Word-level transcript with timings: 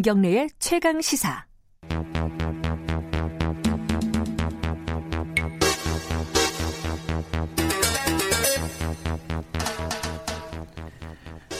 김경래의 0.00 0.48
최강 0.58 1.02
시사. 1.02 1.44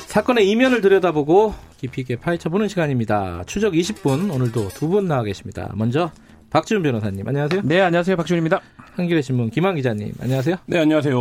사건의 0.06 0.48
이면을 0.50 0.80
들여다보고 0.80 1.54
깊이 1.78 2.00
있게 2.02 2.16
파헤쳐보는 2.16 2.68
시간입니다. 2.68 3.44
추적 3.46 3.72
20분 3.74 4.32
오늘도 4.32 4.68
두 4.70 4.88
분 4.88 5.06
나와 5.06 5.22
계십니다. 5.22 5.70
먼저 5.74 6.10
박지훈 6.50 6.82
변호사님 6.82 7.26
안녕하세요. 7.26 7.62
네 7.64 7.80
안녕하세요 7.80 8.16
박지훈입니다. 8.16 8.60
한겨레 8.96 9.22
신문 9.22 9.50
김한 9.50 9.76
기자님 9.76 10.12
안녕하세요. 10.20 10.56
네 10.66 10.78
안녕하세요. 10.78 11.16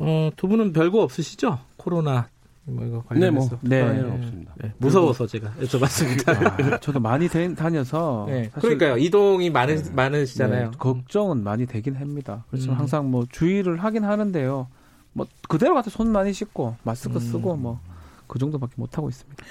어, 0.00 0.30
두 0.36 0.48
분은 0.48 0.72
별거 0.74 1.00
없으시죠? 1.02 1.58
코로나 1.76 2.28
뭐 2.68 2.84
이거 2.84 3.02
네, 3.14 3.30
뭐, 3.30 3.48
관련해서. 3.48 3.58
네, 3.62 3.92
네. 3.92 4.00
없습니다. 4.02 4.54
네, 4.58 4.72
무서워서 4.78 5.26
제가 5.26 5.50
여쭤봤습니다. 5.60 6.72
아, 6.72 6.78
저도 6.80 7.00
많이 7.00 7.28
다- 7.28 7.54
다녀서 7.54 8.26
네, 8.28 8.44
사실 8.54 8.60
그러니까요 8.76 8.98
이동이 8.98 9.50
많으, 9.50 9.80
많으시잖아요. 9.92 10.70
네, 10.70 10.76
걱정은 10.78 11.42
많이 11.42 11.66
되긴 11.66 11.96
합니다. 11.96 12.44
그렇지만 12.50 12.76
음. 12.76 12.80
항상 12.80 13.10
뭐 13.10 13.24
주의를 13.30 13.82
하긴 13.82 14.04
하는데요. 14.04 14.68
뭐 15.14 15.26
그대로 15.48 15.74
같아 15.74 15.90
손 15.90 16.10
많이 16.12 16.32
씻고 16.32 16.76
마스크 16.84 17.14
음. 17.16 17.20
쓰고 17.20 17.56
뭐 17.56 17.80
그 18.28 18.38
정도밖에 18.38 18.74
못 18.76 18.96
하고 18.98 19.08
있습니다. 19.08 19.42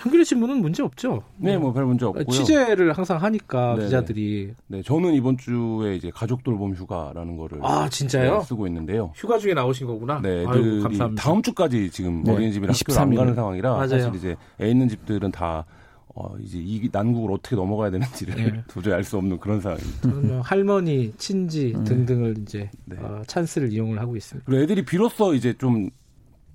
한겨레 0.00 0.24
신문은 0.24 0.60
문제 0.62 0.82
없죠? 0.82 1.22
네, 1.36 1.56
뭐 1.58 1.72
별 1.72 1.84
문제 1.84 2.06
없고요. 2.06 2.24
취재를 2.24 2.92
항상 2.92 3.18
하니까 3.22 3.74
네네. 3.74 3.84
기자들이 3.84 4.54
네, 4.66 4.82
저는 4.82 5.12
이번 5.14 5.36
주에 5.36 5.94
이제 5.96 6.10
가족 6.14 6.42
돌봄 6.42 6.74
휴가라는 6.74 7.36
거를 7.36 7.58
아 7.62 7.88
진짜요? 7.88 8.38
네, 8.38 8.44
쓰고 8.44 8.66
있는데요. 8.66 9.12
휴가 9.14 9.38
중에 9.38 9.52
나오신 9.54 9.86
거구나. 9.86 10.20
네, 10.22 10.44
아이고, 10.46 10.82
감사합니다. 10.82 11.22
다음 11.22 11.42
주까지 11.42 11.90
지금 11.90 12.22
네, 12.24 12.32
어린이집이랑 12.32 12.74
학교를 12.74 13.00
안 13.02 13.10
23일. 13.10 13.16
가는 13.16 13.34
상황이라 13.34 13.70
맞아요. 13.74 13.88
사실 13.88 14.14
이제 14.14 14.36
애 14.60 14.70
있는 14.70 14.88
집들은 14.88 15.30
다 15.32 15.66
어, 16.14 16.34
이제 16.42 16.58
이 16.58 16.88
난국을 16.90 17.32
어떻게 17.32 17.54
넘어가야 17.54 17.90
되는지를 17.92 18.34
네. 18.34 18.64
도저히 18.68 18.94
알 18.94 19.04
수 19.04 19.16
없는 19.16 19.38
그런 19.38 19.60
상황입니다. 19.60 20.08
뭐 20.08 20.40
할머니, 20.40 21.12
친지 21.18 21.72
음. 21.76 21.84
등등을 21.84 22.34
이제 22.42 22.68
네. 22.84 22.96
어, 23.00 23.22
찬스를 23.28 23.72
이용을 23.72 24.00
하고 24.00 24.16
있습니다. 24.16 24.44
그리고 24.44 24.62
애들이 24.62 24.84
비로소 24.84 25.34
이제 25.34 25.52
좀 25.56 25.88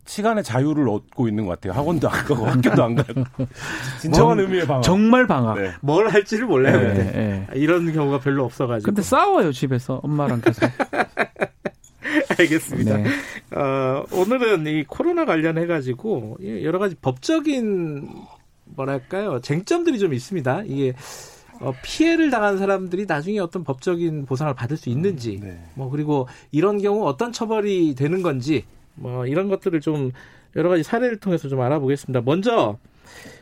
시간의 0.06 0.44
자유를 0.44 0.88
얻고 0.88 1.28
있는 1.28 1.46
것 1.46 1.54
같아요. 1.54 1.78
학원도 1.78 2.08
안 2.08 2.26
가고 2.26 2.46
학교도 2.46 2.84
안 2.84 2.96
가고 2.96 3.24
진정한 4.00 4.40
의미의 4.40 4.68
방학. 4.68 4.84
정말 4.84 5.26
방학. 5.28 5.60
네. 5.60 5.72
뭘 5.82 6.08
할지를 6.10 6.46
몰라요. 6.46 6.78
네, 6.80 6.88
근데 6.88 7.12
네. 7.12 7.48
이런 7.56 7.92
경우가 7.92 8.20
별로 8.20 8.46
없어가지고. 8.46 8.86
근데 8.86 9.02
싸워요 9.02 9.52
집에서 9.52 10.00
엄마랑 10.04 10.42
계속. 10.42 10.70
알겠습니다. 12.40 12.98
네. 12.98 13.10
어, 13.56 14.06
오늘은 14.12 14.68
이 14.68 14.84
코로나 14.84 15.26
관련해가지고 15.26 16.38
이 16.42 16.66
여러 16.66 16.80
가지 16.80 16.96
법적인 16.96 18.08
뭐랄까요 18.66 19.42
쟁점들이 19.42 20.00
좀 20.00 20.14
있습니다. 20.14 20.64
이게 20.66 20.94
어, 21.62 21.74
피해를 21.82 22.30
당한 22.30 22.58
사람들이 22.58 23.06
나중에 23.08 23.40
어떤 23.40 23.64
법적인 23.64 24.26
보상을 24.26 24.54
받을 24.54 24.78
수 24.78 24.90
있는지, 24.90 25.40
네. 25.42 25.58
뭐 25.74 25.90
그리고 25.90 26.28
이런 26.52 26.80
경우 26.80 27.06
어떤 27.06 27.32
처벌이 27.32 27.96
되는 27.96 28.22
건지, 28.22 28.66
뭐 28.96 29.26
이런 29.26 29.48
것들을 29.50 29.80
좀 29.82 30.12
여러 30.56 30.70
가지 30.70 30.84
사례를 30.84 31.18
통해서 31.18 31.48
좀 31.50 31.62
알아보겠습니다. 31.62 32.22
먼저 32.22 32.78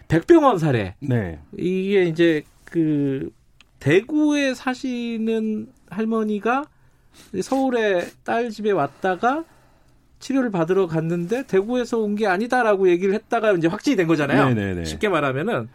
백병원 0.07 0.57
사례. 0.57 0.95
네. 0.99 1.39
이게 1.57 2.03
이제 2.05 2.43
그 2.65 3.31
대구에 3.79 4.53
사시는 4.53 5.67
할머니가 5.89 6.65
서울에 7.41 8.07
딸 8.23 8.49
집에 8.49 8.71
왔다가 8.71 9.43
치료를 10.19 10.51
받으러 10.51 10.87
갔는데 10.87 11.45
대구에서 11.47 11.99
온 11.99 12.15
게 12.15 12.25
아니다라고 12.27 12.89
얘기를 12.89 13.13
했다가 13.13 13.51
이제 13.53 13.67
확진이 13.67 13.95
된 13.95 14.07
거잖아요. 14.07 14.49
네네네. 14.49 14.85
쉽게 14.85 15.09
말하면은 15.09 15.69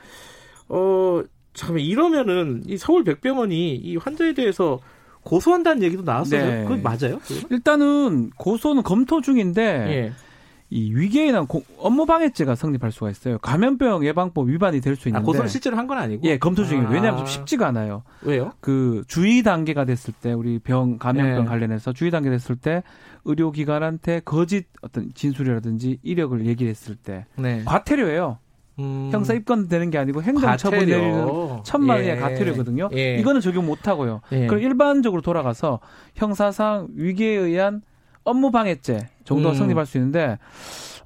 어 0.68 1.22
잠깐 1.54 1.78
이러면은 1.80 2.62
이 2.66 2.76
서울 2.76 3.04
백병원이 3.04 3.76
이 3.76 3.96
환자에 3.96 4.32
대해서 4.34 4.80
고소한다는 5.28 5.82
얘기도 5.82 6.02
나왔어요. 6.02 6.44
네. 6.46 6.62
그건 6.62 6.82
맞아요? 6.82 7.18
그거는? 7.18 7.42
일단은 7.50 8.30
고소는 8.36 8.82
검토 8.82 9.20
중인데 9.20 9.62
예. 9.90 10.12
이 10.70 10.92
위계에 10.94 11.32
고- 11.48 11.62
업무 11.78 12.04
방해죄가 12.06 12.54
성립할 12.54 12.92
수가 12.92 13.10
있어요. 13.10 13.38
감염병 13.38 14.04
예방법 14.04 14.48
위반이 14.48 14.80
될수 14.82 15.08
아, 15.08 15.10
있는데. 15.10 15.24
고소를 15.24 15.48
실제로 15.48 15.76
한 15.76 15.86
건 15.86 15.98
아니고. 15.98 16.22
예, 16.26 16.38
검토 16.38 16.64
중이에요. 16.64 16.88
아. 16.88 16.90
왜냐하면 16.90 17.18
좀 17.18 17.26
쉽지가 17.26 17.66
않아요. 17.68 18.02
왜요? 18.22 18.52
그 18.60 19.02
주의 19.08 19.42
단계가 19.42 19.84
됐을 19.86 20.12
때 20.20 20.32
우리 20.32 20.58
병 20.58 20.98
감염병 20.98 21.44
네. 21.44 21.48
관련해서 21.48 21.92
주의 21.92 22.10
단계 22.10 22.28
됐을 22.30 22.56
때 22.56 22.82
의료기관한테 23.24 24.20
거짓 24.24 24.66
어떤 24.82 25.10
진술이라든지 25.14 25.98
이력을 26.02 26.44
얘기했을 26.46 26.96
때 26.96 27.26
네. 27.36 27.62
과태료예요. 27.64 28.38
음, 28.78 29.08
형사 29.12 29.34
입건되는 29.34 29.90
게 29.90 29.98
아니고 29.98 30.22
행정처분. 30.22 30.78
내리는 30.78 31.26
천만 31.64 31.98
원의 31.98 32.16
예. 32.16 32.16
과태료거든요. 32.16 32.90
예. 32.94 33.16
이거는 33.18 33.40
적용 33.40 33.66
못 33.66 33.88
하고요. 33.88 34.20
예. 34.32 34.46
그럼 34.46 34.62
일반적으로 34.62 35.20
돌아가서 35.22 35.80
형사상 36.14 36.88
위계에 36.94 37.36
의한 37.36 37.82
업무 38.24 38.50
방해죄 38.50 39.08
정도가 39.24 39.54
음. 39.54 39.58
성립할 39.58 39.86
수 39.86 39.96
있는데 39.98 40.38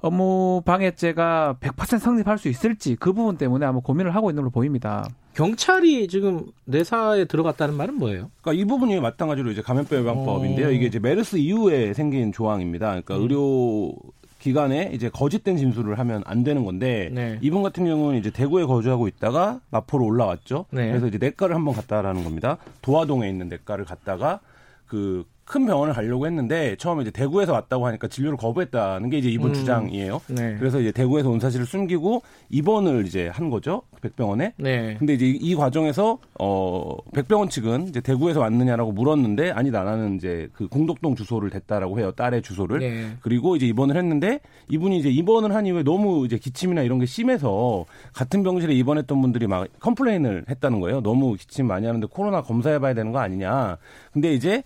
업무 0.01 0.61
방해죄가 0.65 1.57
100% 1.61 1.99
성립할 1.99 2.37
수 2.37 2.49
있을지 2.49 2.95
그 2.97 3.13
부분 3.13 3.37
때문에 3.37 3.65
아마 3.65 3.79
고민을 3.79 4.13
하고 4.13 4.29
있는 4.29 4.43
걸로 4.43 4.49
보입니다. 4.51 5.07
경찰이 5.33 6.09
지금 6.09 6.45
내사에 6.65 7.25
들어갔다는 7.25 7.75
말은 7.75 7.95
뭐예요? 7.95 8.29
그러니까 8.41 8.61
이 8.61 8.65
부분이 8.65 8.99
마찬가지로 8.99 9.51
이제 9.51 9.61
감염병 9.61 9.99
예방법인데요. 10.01 10.67
어. 10.67 10.71
이게 10.71 10.85
이제 10.85 10.99
메르스 10.99 11.37
이후에 11.37 11.93
생긴 11.93 12.31
조항입니다. 12.31 12.87
그러니까 12.89 13.15
음. 13.15 13.21
의료 13.21 13.93
기관에 14.43 14.91
이제 14.93 15.07
거짓된 15.07 15.55
진술을 15.55 15.97
하면 15.99 16.21
안 16.25 16.43
되는 16.43 16.65
건데 16.65 17.09
네. 17.13 17.39
이분 17.41 17.63
같은 17.63 17.85
경우는 17.85 18.19
이제 18.19 18.29
대구에 18.29 18.65
거주하고 18.65 19.07
있다가 19.07 19.61
마포로 19.71 20.03
올라왔죠. 20.03 20.65
네. 20.69 20.89
그래서 20.89 21.07
이제 21.07 21.17
내과를 21.17 21.55
한번 21.55 21.73
갔다라는 21.73 22.25
겁니다. 22.25 22.57
도화동에 22.81 23.29
있는 23.29 23.47
내과를 23.47 23.85
갔다가 23.85 24.41
그 24.85 25.23
큰 25.45 25.65
병원을 25.65 25.93
가려고 25.93 26.25
했는데 26.25 26.75
처음에 26.77 27.01
이제 27.01 27.11
대구에서 27.11 27.53
왔다고 27.53 27.85
하니까 27.87 28.07
진료를 28.07 28.37
거부했다는 28.37 29.09
게 29.09 29.17
이제 29.17 29.29
이분 29.29 29.49
음. 29.49 29.53
주장이에요. 29.53 30.21
네. 30.27 30.55
그래서 30.57 30.79
이제 30.79 30.91
대구에서 30.91 31.29
온 31.29 31.39
사실을 31.39 31.65
숨기고 31.65 32.23
입원을 32.49 33.05
이제 33.05 33.27
한 33.27 33.49
거죠. 33.49 33.81
백병원에. 34.01 34.53
네. 34.57 34.95
근데 34.97 35.13
이제 35.13 35.27
이 35.27 35.55
과정에서 35.55 36.19
어 36.39 36.95
백병원 37.13 37.49
측은 37.49 37.89
이제 37.89 37.99
대구에서 37.99 38.39
왔느냐라고 38.39 38.93
물었는데 38.93 39.51
아니다 39.51 39.83
나는 39.83 40.15
이제 40.15 40.47
그 40.53 40.67
공덕동 40.67 41.15
주소를 41.15 41.49
댔다라고 41.49 41.99
해요 41.99 42.11
딸의 42.11 42.41
주소를 42.41 42.79
네. 42.79 43.17
그리고 43.21 43.55
이제 43.55 43.65
입원을 43.67 43.97
했는데 43.97 44.39
이분이 44.69 44.97
이제 44.97 45.09
입원을 45.09 45.53
한 45.53 45.65
이후에 45.65 45.83
너무 45.83 46.25
이제 46.25 46.37
기침이나 46.37 46.81
이런 46.81 46.99
게 46.99 47.05
심해서 47.05 47.85
같은 48.13 48.43
병실에 48.43 48.73
입원했던 48.73 49.21
분들이 49.21 49.47
막 49.47 49.67
complain을 49.79 50.45
했다는 50.49 50.79
거예요 50.79 51.01
너무 51.01 51.35
기침 51.35 51.67
많이 51.67 51.85
하는데 51.85 52.05
코로나 52.09 52.41
검사해봐야 52.41 52.93
되는 52.93 53.11
거 53.11 53.19
아니냐 53.19 53.77
근데 54.11 54.33
이제 54.33 54.63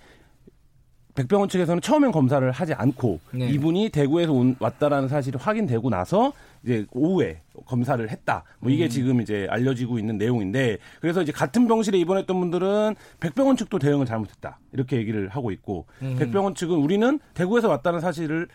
백병원 1.18 1.50
측에서는 1.50 1.82
처음엔 1.82 2.12
검사를 2.12 2.50
하지 2.52 2.74
않고 2.74 3.20
네. 3.32 3.50
이분이 3.50 3.90
대구에서 3.90 4.34
온, 4.34 4.56
왔다라는 4.60 5.08
사실이 5.08 5.38
확인되고 5.40 5.90
나서 5.90 6.32
이제 6.64 6.86
오후에 6.92 7.42
검사를 7.66 8.08
했다. 8.08 8.44
뭐 8.60 8.70
음. 8.70 8.74
이게 8.74 8.88
지금 8.88 9.20
이제 9.22 9.48
알려지고 9.50 9.98
있는 9.98 10.18
내용인데 10.20 10.78
그래서 11.02 11.24
이제 11.24 11.32
같은 11.32 11.68
병실에 11.68 11.98
입원했던 11.98 12.40
분들은 12.40 12.96
백병원 13.20 13.58
측도 13.58 13.80
대응을 13.80 14.06
잘못했다. 14.06 14.60
이렇게 14.74 14.98
얘기를 14.98 15.28
하고 15.30 15.50
있고 15.52 15.88
음. 16.04 16.18
백병원 16.20 16.54
측은 16.54 16.76
우리는 16.76 17.20
대구에서 17.34 17.68
왔다는 17.68 18.00
사실을 18.00 18.48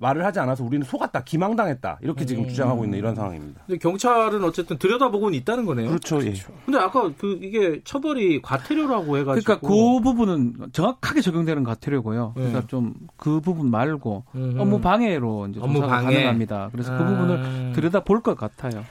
말을 0.00 0.24
하지 0.24 0.40
않아서 0.40 0.64
우리는 0.64 0.84
속았다, 0.84 1.24
기망당했다. 1.24 1.98
이렇게 2.02 2.24
지금 2.24 2.44
음. 2.44 2.48
주장하고 2.48 2.84
있는 2.84 2.98
이런 2.98 3.14
상황입니다. 3.14 3.60
근데 3.66 3.78
경찰은 3.78 4.42
어쨌든 4.42 4.78
들여다보고는 4.78 5.38
있다는 5.38 5.66
거네요. 5.66 5.88
그렇죠. 5.88 6.24
예. 6.26 6.34
근데 6.64 6.78
아까 6.78 7.12
그 7.18 7.38
이게 7.42 7.80
처벌이 7.84 8.40
과태료라고 8.42 9.18
해가지고. 9.18 9.44
그러니까 9.44 9.58
그 9.68 10.00
부분은 10.00 10.70
정확하게 10.72 11.20
적용되는 11.20 11.62
과태료고요. 11.64 12.32
네. 12.36 12.42
그러니까 12.42 12.66
좀 12.66 12.94
그 13.16 13.40
부분 13.40 13.70
말고 13.70 14.24
음흠. 14.34 14.60
업무 14.60 14.80
방해로 14.80 15.48
이제 15.48 15.60
업무 15.60 15.74
조사가 15.80 15.94
방해. 15.94 16.14
가능합니다. 16.14 16.70
그래서 16.72 16.96
그 16.96 17.02
아. 17.02 17.06
부분을 17.06 17.72
들여다 17.74 18.00
볼 18.04 18.22
것 18.22 18.36
같아요. 18.36 18.84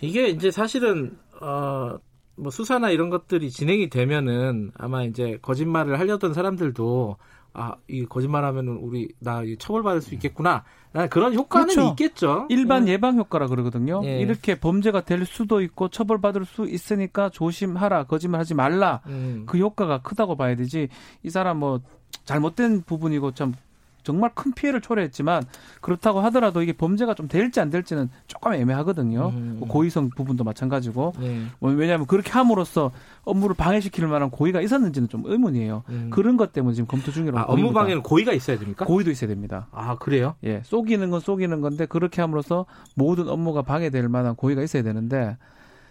이게 0.00 0.28
이제 0.28 0.50
사실은 0.50 1.16
어 1.40 1.98
뭐 2.36 2.50
수사나 2.50 2.90
이런 2.90 3.10
것들이 3.10 3.48
진행이 3.48 3.90
되면은 3.90 4.72
아마 4.76 5.04
이제 5.04 5.38
거짓말을 5.40 6.00
하려던 6.00 6.34
사람들도 6.34 7.16
아 7.54 7.76
이 7.88 8.04
거짓말하면은 8.04 8.78
우리 8.78 9.08
나 9.20 9.42
처벌받을 9.58 10.02
수 10.02 10.14
있겠구나. 10.14 10.64
나 10.92 11.06
그런 11.06 11.34
효과는 11.34 11.68
그렇죠. 11.68 11.90
있겠죠. 11.90 12.46
일반 12.50 12.82
음. 12.82 12.88
예방 12.88 13.16
효과라 13.16 13.46
그러거든요. 13.46 14.02
예. 14.04 14.20
이렇게 14.20 14.58
범죄가 14.58 15.02
될 15.02 15.24
수도 15.24 15.60
있고 15.60 15.88
처벌받을 15.88 16.44
수 16.44 16.66
있으니까 16.68 17.30
조심하라, 17.30 18.04
거짓말하지 18.04 18.54
말라. 18.54 19.00
음. 19.06 19.44
그 19.46 19.58
효과가 19.58 20.02
크다고 20.02 20.36
봐야 20.36 20.56
되지. 20.56 20.88
이 21.22 21.30
사람 21.30 21.58
뭐 21.58 21.80
잘못된 22.24 22.82
부분이고 22.82 23.32
참 23.32 23.54
정말 24.04 24.30
큰 24.34 24.52
피해를 24.52 24.80
초래했지만 24.80 25.42
그렇다고 25.80 26.20
하더라도 26.20 26.62
이게 26.62 26.72
범죄가 26.72 27.14
좀 27.14 27.26
될지 27.26 27.58
안 27.58 27.70
될지는 27.70 28.10
조금 28.26 28.52
애매하거든요. 28.52 29.32
음. 29.34 29.56
뭐 29.58 29.68
고의성 29.68 30.10
부분도 30.10 30.44
마찬가지고. 30.44 31.14
네. 31.18 31.46
뭐 31.58 31.72
왜냐하면 31.72 32.06
그렇게 32.06 32.30
함으로써 32.30 32.92
업무를 33.24 33.56
방해시킬 33.56 34.06
만한 34.06 34.30
고의가 34.30 34.60
있었는지는 34.60 35.08
좀 35.08 35.22
의문이에요. 35.24 35.82
음. 35.88 36.10
그런 36.10 36.36
것 36.36 36.52
때문에 36.52 36.74
지금 36.74 36.86
검토 36.86 37.10
중이라고 37.10 37.38
아, 37.38 37.42
업무. 37.52 37.72
방해는 37.72 38.02
고의가 38.02 38.32
있어야 38.34 38.58
됩니까? 38.58 38.84
고의도 38.84 39.10
있어야 39.10 39.28
됩니다. 39.28 39.66
아 39.72 39.96
그래요? 39.96 40.34
예, 40.44 40.60
속이는 40.64 41.10
건 41.10 41.18
속이는 41.20 41.60
건데 41.62 41.86
그렇게 41.86 42.20
함으로써 42.20 42.66
모든 42.94 43.28
업무가 43.28 43.62
방해될 43.62 44.08
만한 44.08 44.36
고의가 44.36 44.62
있어야 44.62 44.82
되는데 44.82 45.36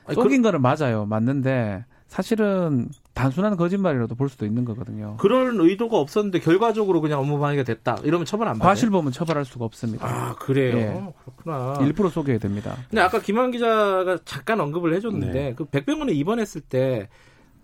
아니, 0.05 0.15
속인 0.15 0.41
거는 0.43 0.61
맞아요. 0.61 1.05
맞는데 1.05 1.83
사실은 2.07 2.89
단순한 3.13 3.57
거짓말이라도 3.57 4.15
볼 4.15 4.29
수도 4.29 4.45
있는 4.45 4.65
거거든요. 4.65 5.17
그런 5.17 5.59
의도가 5.59 5.97
없었는데 5.97 6.39
결과적으로 6.39 7.01
그냥 7.01 7.19
업무 7.19 7.39
방해가 7.39 7.63
됐다. 7.63 7.97
이러면 8.03 8.25
처벌 8.25 8.47
안 8.47 8.55
받아요? 8.57 8.69
과실범은 8.69 9.11
처벌할 9.11 9.45
수가 9.45 9.65
없습니다. 9.65 10.07
아 10.07 10.35
그래요. 10.35 10.77
예. 10.77 11.13
그렇구나. 11.23 11.77
일부러 11.85 12.09
속여야 12.09 12.37
됩니다. 12.39 12.77
근데 12.89 13.01
아까 13.01 13.19
김한 13.19 13.51
기자가 13.51 14.19
잠깐 14.25 14.59
언급을 14.59 14.93
해줬는데 14.95 15.31
네. 15.33 15.53
그 15.55 15.65
백병원에 15.65 16.11
입원했을 16.13 16.61
때 16.61 17.09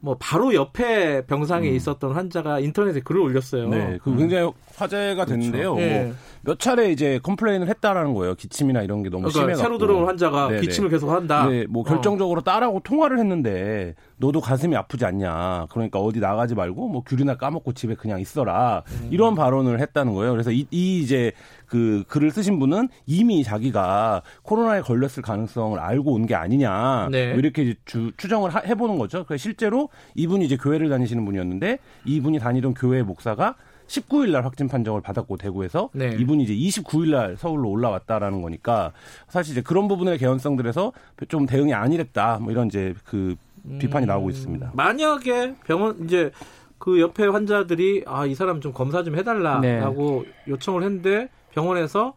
뭐 0.01 0.15
바로 0.19 0.53
옆에 0.53 1.25
병상에 1.25 1.69
음. 1.69 1.75
있었던 1.75 2.13
환자가 2.13 2.59
인터넷에 2.59 3.01
글을 3.01 3.21
올렸어요. 3.21 3.67
네, 3.69 3.99
그 4.01 4.15
굉장히 4.15 4.51
화제가 4.75 5.25
됐는데요. 5.25 5.77
예. 5.79 6.13
뭐몇 6.43 6.59
차례 6.59 6.91
이제 6.91 7.19
complain을 7.21 7.67
했다라는 7.67 8.13
거예요. 8.13 8.35
기침이나 8.35 8.81
이런 8.81 9.03
게 9.03 9.09
너무 9.09 9.23
그러니까 9.23 9.39
심해가지고. 9.39 9.63
새로 9.63 9.77
들어온 9.77 10.07
환자가 10.07 10.47
네네. 10.49 10.61
기침을 10.61 10.89
계속 10.89 11.09
한다. 11.09 11.47
네, 11.47 11.65
뭐 11.67 11.81
어. 11.81 11.85
결정적으로 11.85 12.41
딸하고 12.41 12.79
통화를 12.81 13.19
했는데 13.19 13.95
너도 14.17 14.39
가슴이 14.39 14.75
아프지 14.75 15.03
않냐. 15.05 15.67
그러니까 15.69 15.99
어디 15.99 16.19
나가지 16.19 16.55
말고 16.55 16.87
뭐 16.87 17.03
귤이나 17.03 17.35
까먹고 17.35 17.73
집에 17.73 17.95
그냥 17.95 18.21
있어라. 18.21 18.83
음. 18.87 19.09
이런 19.11 19.35
발언을 19.35 19.81
했다는 19.81 20.13
거예요. 20.13 20.31
그래서 20.31 20.51
이, 20.51 20.65
이 20.71 20.99
이제 21.01 21.33
그 21.69 22.03
글을 22.07 22.31
쓰신 22.31 22.59
분은 22.59 22.89
이미 23.05 23.43
자기가 23.43 24.23
코로나에 24.43 24.81
걸렸을 24.81 25.21
가능성을 25.23 25.79
알고 25.79 26.13
온 26.13 26.25
게 26.25 26.35
아니냐. 26.35 27.09
네. 27.11 27.29
뭐 27.29 27.39
이렇게 27.39 27.61
이제 27.63 27.75
주, 27.85 28.11
추정을 28.17 28.49
하- 28.53 28.59
해보는 28.59 28.97
거죠. 28.97 29.23
그래서 29.25 29.41
실제로 29.41 29.89
이분이 30.15 30.45
이제 30.45 30.57
교회를 30.57 30.89
다니시는 30.89 31.23
분이었는데 31.25 31.79
이분이 32.05 32.39
다니던 32.39 32.73
교회 32.73 33.01
목사가 33.03 33.55
19일 33.87 34.31
날 34.31 34.45
확진 34.45 34.67
판정을 34.67 35.01
받았고 35.01 35.37
대구에서 35.37 35.89
네. 35.93 36.15
이분이 36.19 36.43
이제 36.43 36.53
29일 36.53 37.09
날 37.11 37.35
서울로 37.37 37.69
올라왔다라는 37.69 38.41
거니까 38.43 38.91
사실 39.27 39.53
이제 39.53 39.61
그런 39.61 39.87
부분의 39.87 40.17
개연성들에서 40.19 40.91
좀 41.27 41.45
대응이 41.47 41.73
아니랬다 41.73 42.37
뭐 42.41 42.51
이런 42.51 42.67
이제 42.67 42.93
그 43.05 43.35
비판이 43.79 44.05
나오고 44.05 44.29
있습니다. 44.29 44.71
만약에 44.73 45.55
병원 45.65 46.03
이제 46.05 46.31
그 46.77 46.99
옆에 47.01 47.25
환자들이 47.25 48.03
아 48.05 48.25
이 48.25 48.35
사람 48.35 48.61
좀 48.61 48.71
검사 48.73 49.03
좀 49.03 49.15
해달라라고 49.17 50.25
요청을 50.47 50.83
했는데 50.83 51.29
병원에서 51.53 52.13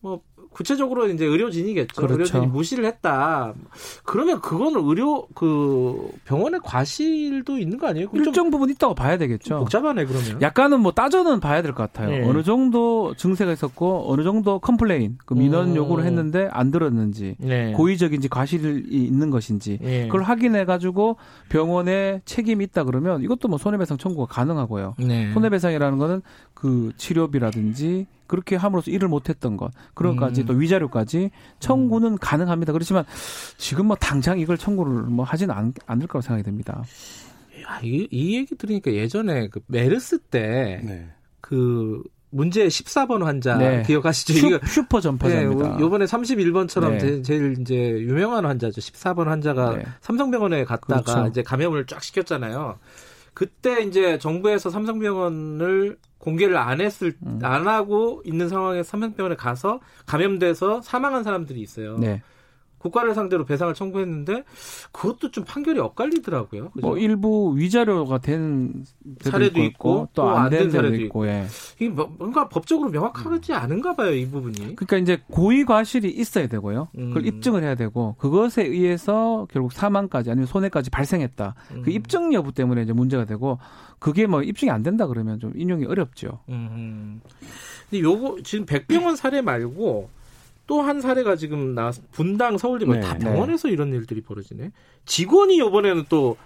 뭐 0.00 0.20
구체적으로 0.50 1.08
이제 1.08 1.24
의료진이겠죠. 1.24 1.94
그렇죠. 1.94 2.14
의료진이 2.14 2.46
무시를 2.48 2.84
했다. 2.84 3.54
그러면 4.04 4.40
그거는 4.42 4.84
의료 4.84 5.26
그 5.34 6.10
병원의 6.26 6.60
과실도 6.62 7.56
있는 7.58 7.78
거 7.78 7.86
아니에요? 7.86 8.08
일정 8.12 8.50
부분 8.50 8.68
있다고 8.68 8.94
봐야 8.94 9.16
되겠죠. 9.16 9.60
복잡하네 9.60 10.04
그러면. 10.04 10.42
약간은 10.42 10.80
뭐 10.80 10.92
따져는 10.92 11.40
봐야 11.40 11.62
될 11.62 11.72
것 11.72 11.90
같아요. 11.90 12.12
예. 12.14 12.28
어느 12.28 12.42
정도 12.42 13.14
증세가 13.14 13.52
있었고 13.52 14.12
어느 14.12 14.24
정도 14.24 14.58
complain, 14.58 15.16
그 15.24 15.32
민원 15.34 15.70
음. 15.70 15.76
요구를 15.76 16.04
했는데 16.04 16.48
안 16.50 16.70
들었는지 16.72 17.36
네. 17.38 17.72
고의적인지 17.72 18.28
과실이 18.28 18.84
있는 18.90 19.30
것인지 19.30 19.78
예. 19.82 20.06
그걸 20.06 20.22
확인해 20.24 20.64
가지고 20.66 21.16
병원에 21.48 22.20
책임이 22.26 22.64
있다 22.64 22.84
그러면 22.84 23.22
이것도 23.22 23.48
뭐 23.48 23.56
손해배상 23.56 23.96
청구가 23.96 24.26
가능하고요. 24.34 24.96
네. 24.98 25.32
손해배상이라는 25.32 25.96
거는 25.98 26.20
그 26.52 26.92
치료비라든지 26.96 28.06
그렇게 28.32 28.56
함으로써 28.56 28.90
일을 28.90 29.08
못했던 29.08 29.58
것 29.58 29.70
그런 29.92 30.16
것까지 30.16 30.40
음. 30.40 30.46
또 30.46 30.54
위자료까지 30.54 31.30
청구는 31.60 32.16
가능합니다. 32.16 32.72
그렇지만 32.72 33.04
지금 33.58 33.88
뭐 33.88 33.96
당장 33.96 34.38
이걸 34.38 34.56
청구를 34.56 35.02
뭐 35.02 35.22
하지는 35.22 35.54
않, 35.54 35.74
않을 35.84 36.06
거라고 36.06 36.22
생각이 36.22 36.42
됩니다. 36.42 36.82
아, 37.66 37.78
이, 37.82 38.08
이 38.10 38.36
얘기 38.38 38.56
들으니까 38.56 38.94
예전에 38.94 39.48
그 39.48 39.60
메르스 39.66 40.18
때 40.18 40.80
네. 40.82 41.10
그 41.42 42.02
문제 42.30 42.66
14번 42.68 43.22
환자 43.22 43.58
네. 43.58 43.82
기억하시죠? 43.82 44.32
슈, 44.32 44.46
이거 44.46 44.60
슈퍼 44.64 45.02
전파자입니다. 45.02 45.76
네, 45.76 45.80
요번에 45.82 46.06
31번처럼 46.06 46.92
네. 46.92 47.20
제일 47.20 47.56
이제 47.60 47.74
유명한 47.76 48.46
환자죠. 48.46 48.80
14번 48.80 49.26
환자가 49.26 49.76
네. 49.76 49.84
삼성병원에 50.00 50.64
갔다가 50.64 51.02
그렇죠. 51.02 51.26
이제 51.28 51.42
감염을 51.42 51.84
쫙 51.84 52.02
시켰잖아요. 52.02 52.78
그때 53.34 53.82
이제 53.82 54.18
정부에서 54.18 54.70
삼성병원을 54.70 55.98
공개를 56.18 56.56
안 56.56 56.80
했을 56.80 57.14
음. 57.26 57.40
안 57.42 57.66
하고 57.66 58.22
있는 58.24 58.48
상황에 58.48 58.82
삼성병원에 58.82 59.36
가서 59.36 59.80
감염돼서 60.06 60.82
사망한 60.82 61.24
사람들이 61.24 61.60
있어요. 61.60 61.98
네. 61.98 62.22
국가를 62.82 63.14
상대로 63.14 63.44
배상을 63.44 63.72
청구했는데 63.74 64.44
그것도 64.90 65.30
좀 65.30 65.44
판결이 65.44 65.78
엇갈리더라고요. 65.78 66.70
그죠? 66.70 66.86
뭐 66.86 66.98
일부 66.98 67.54
위자료가 67.56 68.18
된 68.18 68.84
사례도 69.20 69.62
있고, 69.62 70.08
또또안안된 70.14 70.70
사례도 70.70 70.96
있고 70.96 71.26
예. 71.28 71.46
이게 71.78 71.88
뭐- 71.88 72.12
뭔가 72.18 72.48
법적으로 72.48 72.90
명확하지 72.90 73.52
않은가 73.52 73.94
봐요, 73.94 74.12
이 74.12 74.28
부분이. 74.28 74.74
그러니까 74.76 74.96
이제 74.98 75.22
고의 75.30 75.64
과실이 75.64 76.10
있어야 76.10 76.48
되고요. 76.48 76.88
그걸 76.92 77.22
음. 77.22 77.26
입증을 77.26 77.62
해야 77.62 77.74
되고 77.74 78.14
그것에 78.18 78.64
의해서 78.64 79.46
결국 79.50 79.72
사망까지 79.72 80.30
아니면 80.30 80.46
손해까지 80.46 80.90
발생했다. 80.90 81.54
음. 81.72 81.82
그 81.84 81.90
입증 81.90 82.32
여부 82.32 82.52
때문에 82.52 82.82
이제 82.82 82.92
문제가 82.92 83.24
되고 83.24 83.58
그게 83.98 84.26
뭐 84.26 84.42
입증이 84.42 84.70
안 84.70 84.82
된다 84.82 85.06
그러면 85.06 85.38
좀 85.38 85.52
인용이 85.54 85.84
어렵죠. 85.86 86.40
음. 86.48 87.20
근데 87.88 88.02
요거 88.02 88.38
지금 88.42 88.66
백병원 88.66 89.14
사례 89.16 89.40
말고 89.40 90.08
또 90.72 90.80
한 90.80 91.02
사례가 91.02 91.36
지금 91.36 91.74
나 91.74 91.92
분당 92.12 92.56
서울대 92.56 92.86
뭐 92.86 92.94
네, 92.94 93.02
다 93.02 93.12
네. 93.12 93.26
병원에서 93.26 93.68
이런 93.68 93.92
일들이 93.92 94.22
벌어지네. 94.22 94.72
직원이 95.04 95.56
이번에는 95.56 96.06
또 96.08 96.38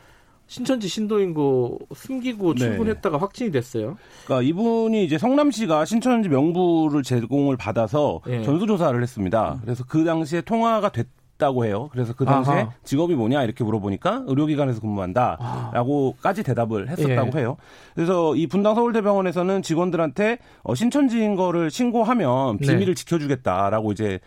신천지 0.48 0.88
신도인고 0.88 1.78
숨기고 1.94 2.54
네. 2.54 2.58
출근했다가 2.58 3.18
확진이 3.18 3.52
됐어요. 3.52 3.96
그러니까 4.24 4.48
이분이 4.48 5.04
이제 5.04 5.16
성남시가 5.16 5.84
신천지 5.84 6.28
명부를 6.28 7.04
제공을 7.04 7.56
받아서 7.56 8.20
예. 8.26 8.42
전수조사를 8.42 9.00
했습니다. 9.00 9.60
그래서 9.62 9.84
그 9.86 10.02
당시에 10.04 10.40
통화가 10.40 10.90
됐 10.90 11.06
다고 11.38 11.64
해요. 11.64 11.88
그래서 11.92 12.14
그 12.14 12.24
당시에 12.24 12.54
아하. 12.54 12.70
직업이 12.84 13.14
뭐냐 13.14 13.42
이렇게 13.44 13.62
물어보니까 13.62 14.24
의료기관에서 14.26 14.80
근무한다라고까지 14.80 16.42
대답을 16.42 16.88
했었다고 16.88 17.30
예. 17.34 17.40
해요. 17.40 17.56
그래서 17.94 18.34
이 18.34 18.46
분당 18.46 18.74
서울대병원에서는 18.74 19.62
직원들한테 19.62 20.38
어, 20.62 20.74
신천지인 20.74 21.36
거를 21.36 21.70
신고하면 21.70 22.58
네. 22.58 22.66
비밀을 22.66 22.94
지켜주겠다라고 22.94 23.92
이제 23.92 24.20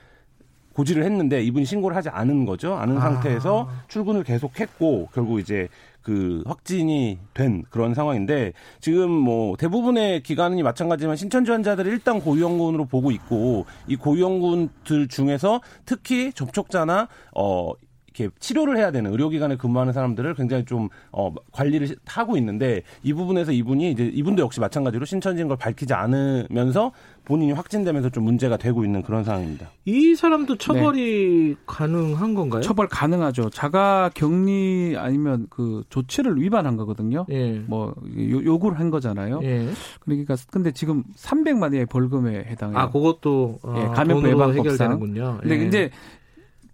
고지를 0.79 1.03
했는데 1.03 1.43
이분이 1.43 1.65
신고를 1.65 1.97
하지 1.97 2.07
않은 2.07 2.45
거죠. 2.45 2.75
않은 2.75 2.97
아. 2.97 3.01
상태에서 3.01 3.69
출근을 3.89 4.23
계속했고 4.23 5.09
결국 5.13 5.39
이제 5.39 5.67
그 6.01 6.41
확진이 6.45 7.19
된 7.33 7.63
그런 7.69 7.93
상황인데 7.93 8.53
지금 8.79 9.11
뭐 9.11 9.57
대부분의 9.57 10.23
기관이 10.23 10.63
마찬가지지만 10.63 11.17
신천지 11.17 11.51
환자들을 11.51 11.91
일단 11.91 12.21
고위험군으로 12.21 12.85
보고 12.85 13.11
있고 13.11 13.65
이 13.87 13.97
고위험군들 13.97 15.09
중에서 15.09 15.59
특히 15.85 16.31
접촉자나 16.31 17.09
어 17.35 17.73
이렇게 18.13 18.33
치료를 18.39 18.77
해야 18.77 18.91
되는 18.91 19.11
의료기관에 19.11 19.55
근무하는 19.57 19.93
사람들을 19.93 20.33
굉장히 20.35 20.65
좀 20.65 20.89
어, 21.11 21.33
관리를 21.51 21.95
하고 22.05 22.37
있는데 22.37 22.83
이 23.03 23.13
부분에서 23.13 23.51
이분이 23.51 23.91
이제 23.91 24.05
이분도 24.13 24.41
역시 24.41 24.59
마찬가지로 24.59 25.05
신천지인 25.05 25.47
걸 25.47 25.57
밝히지 25.57 25.93
않으면서 25.93 26.91
본인이 27.25 27.51
확진되면서 27.51 28.09
좀 28.09 28.23
문제가 28.23 28.57
되고 28.57 28.83
있는 28.83 29.03
그런 29.03 29.23
상황입니다. 29.23 29.69
이 29.85 30.15
사람도 30.15 30.57
처벌이 30.57 31.55
가능한 31.65 32.33
건가요? 32.33 32.61
처벌 32.61 32.87
가능하죠. 32.87 33.51
자가 33.51 34.09
격리 34.15 34.95
아니면 34.97 35.45
그 35.49 35.83
조치를 35.89 36.41
위반한 36.41 36.75
거거든요. 36.75 37.25
예. 37.29 37.59
뭐 37.67 37.93
요, 38.17 38.43
요구를 38.43 38.79
한 38.79 38.89
거잖아요. 38.89 39.41
예. 39.43 39.69
그러니까 39.99 40.35
근데 40.51 40.71
지금 40.71 41.03
300만 41.15 41.69
원의 41.69 41.85
벌금에 41.85 42.45
해당해요. 42.45 42.79
아, 42.79 42.89
그것도 42.89 43.59
어, 43.61 43.75
예, 43.77 43.87
감염 43.93 44.25
예방법상. 44.25 44.57
해결되는군요. 44.57 45.37
근데 45.41 45.59
예. 45.59 45.67
이제 45.67 45.91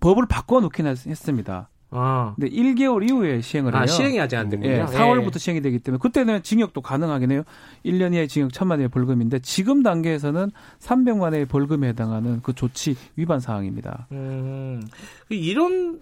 법을 0.05 0.27
바꿔 0.27 0.59
놓긴 0.59 0.85
했- 0.85 1.07
했습니다. 1.07 1.69
아, 1.89 2.33
근데 2.35 2.49
1개월 2.49 3.09
이후에 3.09 3.41
시행을 3.41 3.73
해요. 3.73 3.81
아 3.81 3.87
시행이 3.87 4.19
아직 4.19 4.35
안 4.35 4.49
됐군요. 4.49 4.69
예, 4.71 4.85
4월부터 4.85 5.39
시행이 5.39 5.61
되기 5.61 5.79
때문에 5.79 5.99
그때는 5.99 6.43
징역도 6.43 6.81
가능하긴 6.81 7.31
해요. 7.31 7.43
1년 7.85 8.13
이하의 8.13 8.27
징역 8.27 8.51
1천만 8.51 8.71
원의 8.71 8.89
벌금인데 8.89 9.39
지금 9.39 9.81
단계에서는 9.81 10.51
300만 10.79 11.21
원의 11.21 11.45
벌금에 11.45 11.87
해당하는 11.89 12.41
그 12.43 12.53
조치 12.53 12.95
위반 13.15 13.39
사항입니다. 13.39 14.07
음, 14.11 14.83
이런 15.29 15.99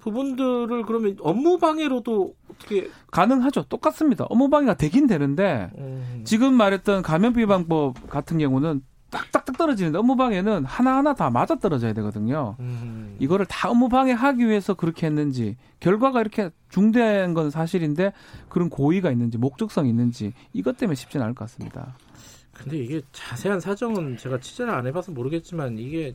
부분들을 0.00 0.82
그러면 0.86 1.16
업무 1.20 1.58
방해로도 1.58 2.34
어떻게 2.50 2.88
가능하죠. 3.12 3.64
똑같습니다. 3.68 4.24
업무 4.30 4.48
방해가 4.48 4.74
되긴 4.74 5.06
되는데 5.06 5.70
음, 5.78 6.22
지금 6.24 6.54
말했던 6.54 7.02
감염 7.02 7.34
비방법 7.34 8.08
같은 8.08 8.38
경우는 8.38 8.80
딱딱딱 9.14 9.56
떨어지는데 9.56 9.98
업무방해는 9.98 10.64
하나하나 10.64 11.14
다 11.14 11.30
맞아 11.30 11.54
떨어져야 11.54 11.92
되거든요. 11.94 12.56
음, 12.60 13.16
이거를 13.20 13.46
다 13.46 13.70
업무방해하기 13.70 14.46
위해서 14.46 14.74
그렇게 14.74 15.06
했는지 15.06 15.56
결과가 15.80 16.20
이렇게 16.20 16.50
중대한 16.68 17.32
건 17.32 17.50
사실인데 17.50 18.12
그런 18.48 18.68
고의가 18.68 19.10
있는지 19.10 19.38
목적성이 19.38 19.90
있는지 19.90 20.32
이것 20.52 20.76
때문에 20.76 20.96
쉽지는 20.96 21.24
않을 21.24 21.34
것 21.34 21.44
같습니다. 21.44 21.96
근데 22.52 22.78
이게 22.78 23.00
자세한 23.12 23.60
사정은 23.60 24.16
제가 24.16 24.38
취재를 24.40 24.72
안 24.72 24.86
해봐서 24.86 25.10
모르겠지만 25.12 25.78
이게, 25.78 26.14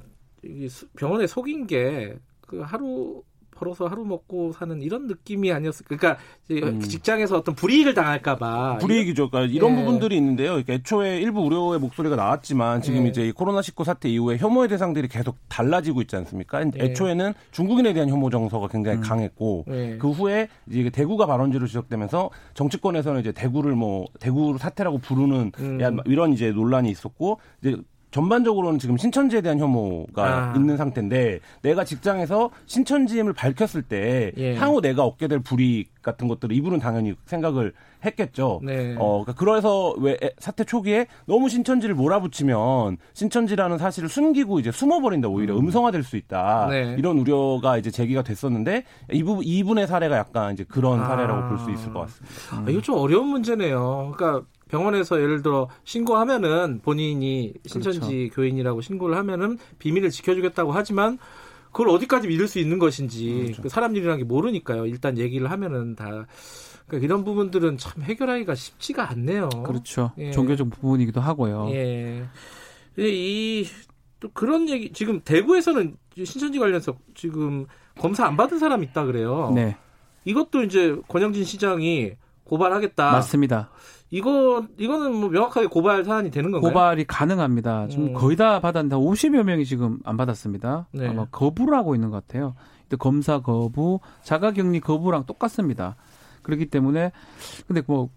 병원에 0.95 1.27
속인 1.27 1.67
게 1.67 2.17
그 2.49 2.61
하루 2.61 3.21
벌어서 3.59 3.87
하루 3.87 4.05
먹고 4.05 4.53
사는 4.53 4.81
이런 4.81 5.07
느낌이 5.07 5.51
아니었을 5.51 5.85
그러니까 5.85 6.17
음. 6.51 6.79
직장에서 6.79 7.37
어떤 7.37 7.55
불이익을 7.55 7.93
당할까봐 7.93 8.77
불이익이죠. 8.79 9.29
그러니까 9.29 9.53
이런 9.53 9.73
예. 9.73 9.75
부분들이 9.75 10.15
있는데요. 10.17 10.51
그러니까 10.51 10.73
애초에 10.73 11.19
일부 11.19 11.41
우려의 11.41 11.79
목소리가 11.79 12.15
나왔지만 12.15 12.81
지금 12.81 13.05
예. 13.05 13.09
이제 13.09 13.27
이 13.27 13.31
코로나 13.31 13.61
19 13.61 13.83
사태 13.83 14.09
이후에 14.09 14.37
혐오의 14.37 14.69
대상들이 14.69 15.07
계속 15.07 15.37
달라지고 15.49 16.01
있지 16.01 16.15
않습니까? 16.15 16.61
예. 16.61 16.71
애초에는 16.77 17.33
중국인에 17.51 17.93
대한 17.93 18.09
혐오 18.09 18.29
정서가 18.29 18.67
굉장히 18.69 18.97
음. 18.99 19.01
강했고 19.01 19.65
예. 19.69 19.97
그 19.99 20.09
후에 20.09 20.47
이제 20.69 20.89
대구가 20.89 21.25
발원지로 21.25 21.67
지적되면서 21.67 22.29
정치권에서는 22.53 23.19
이제 23.21 23.31
대구를 23.31 23.75
뭐 23.75 24.07
대구 24.19 24.57
사태라고 24.57 24.99
부르는 24.99 25.51
음. 25.59 25.81
야, 25.81 25.91
이런 26.05 26.33
이제 26.33 26.51
논란이 26.51 26.89
있었고 26.89 27.39
이제 27.61 27.75
전반적으로는 28.11 28.79
지금 28.79 28.97
신천지에 28.97 29.41
대한 29.41 29.59
혐오가 29.59 30.51
아. 30.51 30.53
있는 30.55 30.77
상태인데 30.77 31.39
내가 31.61 31.83
직장에서 31.83 32.49
신천지임을 32.65 33.33
밝혔을 33.33 33.83
때 33.83 34.31
예. 34.37 34.55
향후 34.55 34.81
내가 34.81 35.03
얻게 35.05 35.27
될 35.27 35.39
불이익 35.39 36.01
같은 36.01 36.27
것들을 36.27 36.55
이분은 36.55 36.79
당연히 36.79 37.13
생각을 37.25 37.73
했겠죠. 38.03 38.61
네. 38.63 38.95
어, 38.97 39.23
그러니까 39.23 39.33
그래서 39.33 39.93
왜 39.99 40.17
애- 40.23 40.31
사태 40.39 40.63
초기에 40.63 41.07
너무 41.25 41.49
신천지를 41.49 41.93
몰아붙이면 41.95 42.97
신천지라는 43.13 43.77
사실을 43.77 44.07
숨기고 44.09 44.59
이제 44.59 44.71
숨어버린다 44.71 45.27
오히려 45.27 45.57
음. 45.57 45.69
성화될 45.69 46.03
수 46.03 46.15
있다 46.15 46.67
네. 46.69 46.95
이런 46.97 47.17
우려가 47.19 47.77
이제 47.77 47.91
제기가 47.91 48.23
됐었는데 48.23 48.83
이부 49.11 49.41
이분의 49.43 49.85
사례가 49.87 50.17
약간 50.17 50.53
이제 50.53 50.63
그런 50.67 51.01
아. 51.01 51.07
사례라고 51.07 51.49
볼 51.49 51.59
수 51.59 51.69
있을 51.71 51.91
것 51.91 51.99
같습니다. 52.01 52.35
아, 52.55 52.71
이거 52.71 52.81
좀 52.81 52.95
어려운 52.97 53.27
문제네요. 53.27 54.13
그러니까 54.15 54.45
병원에서 54.69 55.21
예를 55.21 55.41
들어 55.41 55.67
신고하면은 55.83 56.79
본인이 56.81 57.53
신천지 57.65 58.31
교인이라고 58.33 58.81
신고를 58.81 59.17
하면은 59.17 59.57
비밀을 59.79 60.09
지켜주겠다고 60.09 60.71
하지만 60.71 61.17
그걸 61.71 61.89
어디까지 61.89 62.27
믿을 62.27 62.47
수 62.47 62.59
있는 62.59 62.79
것인지 62.79 63.55
그 63.61 63.67
사람 63.67 63.95
일이라는 63.95 64.19
게 64.19 64.23
모르니까요. 64.23 64.85
일단 64.85 65.17
얘기를 65.17 65.51
하면은 65.51 65.95
다 65.95 66.25
그러니까 66.87 67.05
이런 67.05 67.23
부분들은 67.23 67.77
참 67.77 68.01
해결하기가 68.01 68.55
쉽지가 68.55 69.11
않네요. 69.11 69.49
그렇죠. 69.65 70.11
예. 70.17 70.31
종교적 70.31 70.69
부분이기도 70.69 71.19
하고요. 71.19 71.69
예. 71.71 72.25
이 72.97 73.65
또 74.19 74.29
그런 74.33 74.67
얘기 74.69 74.91
지금 74.91 75.21
대구에서는 75.21 75.95
신천지 76.23 76.59
관련해서 76.59 76.95
지금 77.15 77.65
검사 77.97 78.25
안 78.25 78.35
받은 78.35 78.59
사람 78.59 78.83
있다 78.83 79.05
그래요. 79.05 79.51
네, 79.55 79.77
이것도 80.25 80.63
이제 80.63 80.95
권영진 81.07 81.45
시장이 81.45 82.13
고발하겠다. 82.43 83.11
맞습니다. 83.11 83.69
이거 84.11 84.65
이거는 84.77 85.13
뭐 85.13 85.29
명확하게 85.29 85.67
고발 85.67 86.03
사안이 86.03 86.31
되는 86.31 86.51
건가요? 86.51 86.71
고발이 86.71 87.05
가능합니다. 87.05 87.87
지금 87.89 88.07
음. 88.07 88.13
거의 88.13 88.35
다 88.35 88.59
받았는데 88.59 88.95
50여 88.95 89.43
명이 89.43 89.65
지금 89.65 89.99
안 90.03 90.17
받았습니다. 90.17 90.87
네. 90.91 91.07
아마 91.07 91.25
거부를 91.25 91.77
하고 91.77 91.95
있는 91.95 92.09
것 92.09 92.25
같아요. 92.25 92.55
검사 92.97 93.39
거부, 93.39 93.99
자가격리 94.23 94.79
거부랑 94.79 95.25
똑같습니다. 95.25 95.95
그렇기 96.41 96.67
때문에 96.67 97.11
근데 97.67 97.83
뭐 97.85 98.09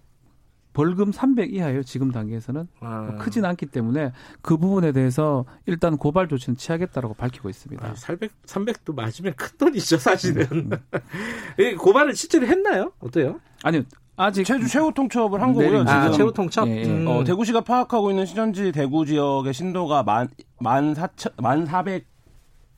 벌금 0.72 1.12
300 1.12 1.52
이하예요. 1.52 1.82
지금 1.82 2.10
단계에서는 2.10 2.66
아, 2.80 3.16
크진 3.18 3.44
않기 3.44 3.66
때문에 3.66 4.12
그 4.40 4.56
부분에 4.56 4.92
대해서 4.92 5.44
일단 5.66 5.98
고발 5.98 6.28
조치는 6.28 6.56
취하겠다라고 6.56 7.14
밝히고 7.14 7.50
있습니다. 7.50 7.86
아, 7.86 7.94
300 7.94 8.30
300도 8.46 8.94
맞으면 8.94 9.34
큰 9.36 9.58
돈이죠 9.58 9.98
사실은. 9.98 10.46
음. 10.52 10.70
이 11.60 11.74
고발을 11.74 12.14
실제로 12.14 12.46
했나요? 12.46 12.92
어때요? 13.00 13.40
아니 13.62 13.84
아직 14.16 14.44
최, 14.44 14.58
최후 14.66 14.92
통첩을 14.92 15.40
한 15.40 15.52
거고요. 15.54 15.80
아 15.86 16.02
지금- 16.02 16.12
최후 16.16 16.32
통첩. 16.32 16.68
예, 16.68 16.82
예. 16.82 16.84
음. 16.84 17.06
어, 17.08 17.24
대구시가 17.24 17.62
파악하고 17.62 18.10
있는 18.10 18.26
신천지 18.26 18.70
대구 18.72 19.06
지역의 19.06 19.54
신도가 19.54 20.02
만, 20.02 20.28
만 20.60 20.94
사천, 20.94 21.32
만 21.38 21.64
사백 21.66 22.06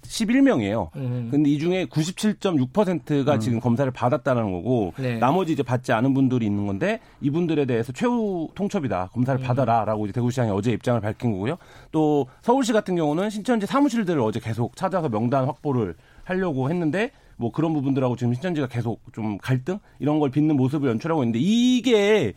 11명이에요. 0.02 0.94
음. 0.96 1.28
근데 1.30 1.48
이 1.50 1.58
중에 1.58 1.86
97.6%가 1.86 3.38
지금 3.38 3.58
검사를 3.58 3.90
받았다는 3.90 4.52
거고 4.52 4.92
네. 4.98 5.16
나머지 5.18 5.54
이제 5.54 5.62
받지 5.62 5.92
않은 5.92 6.12
분들이 6.12 6.44
있는 6.44 6.66
건데 6.66 7.00
이분들에 7.22 7.64
대해서 7.64 7.90
최후 7.90 8.48
통첩이다. 8.54 9.08
검사를 9.14 9.40
음. 9.40 9.42
받아라라고 9.42 10.04
이제 10.04 10.12
대구시장이 10.12 10.50
어제 10.50 10.72
입장을 10.72 11.00
밝힌 11.00 11.32
거고요. 11.32 11.56
또 11.90 12.26
서울시 12.42 12.72
같은 12.74 12.96
경우는 12.96 13.30
신천지 13.30 13.66
사무실들을 13.66 14.20
어제 14.20 14.40
계속 14.40 14.76
찾아서 14.76 15.08
명단 15.08 15.46
확보를 15.46 15.94
하려고 16.24 16.68
했는데 16.68 17.10
뭐 17.36 17.52
그런 17.52 17.72
부분들하고 17.72 18.16
지금 18.16 18.34
신천지가 18.34 18.68
계속 18.68 19.00
좀 19.12 19.38
갈등? 19.38 19.78
이런 19.98 20.18
걸 20.18 20.30
빚는 20.30 20.56
모습을 20.56 20.88
연출하고 20.90 21.22
있는데 21.24 21.38
이게 21.40 22.34